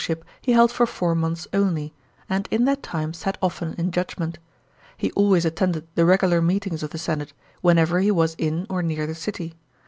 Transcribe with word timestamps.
513 0.01 0.17
ship 0.27 0.41
he 0.43 0.53
held 0.53 0.71
for 0.71 0.87
four 0.87 1.13
months 1.13 1.47
only, 1.53 1.93
and 2.27 2.47
in 2.49 2.65
that 2.65 2.81
time 2.81 3.13
sat 3.13 3.37
often 3.39 3.75
in 3.75 3.91
judgment. 3.91 4.39
He 4.97 5.11
always 5.11 5.45
attended 5.45 5.87
the 5.93 6.05
regular 6.05 6.41
meetings 6.41 6.81
of 6.81 6.89
the' 6.89 6.97
senate, 7.07 7.33
whenever 7.61 7.99
he 7.99 8.09
was 8.09 8.33
in 8.39 8.65
or 8.67 8.81
near 8.81 9.05
the 9.05 9.13
city. 9.13 9.53